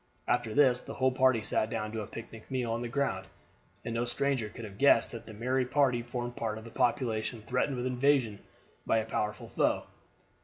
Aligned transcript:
After 0.27 0.55
this 0.55 0.79
the 0.79 0.95
whole 0.95 1.11
party 1.11 1.43
sat 1.43 1.69
down 1.69 1.91
to 1.91 2.01
a 2.01 2.07
picnic 2.07 2.49
meal 2.49 2.71
on 2.71 2.81
the 2.81 2.89
ground, 2.89 3.27
and 3.85 3.93
no 3.93 4.03
stranger 4.03 4.49
could 4.49 4.65
have 4.65 4.79
guessed 4.79 5.11
that 5.11 5.27
the 5.27 5.33
merry 5.35 5.63
party 5.63 6.01
formed 6.01 6.35
part 6.35 6.57
of 6.57 6.65
a 6.65 6.71
population 6.71 7.43
threatened 7.43 7.77
with 7.77 7.85
invasion 7.85 8.39
by 8.83 8.97
a 8.97 9.05
powerful 9.05 9.49
foe. 9.49 9.83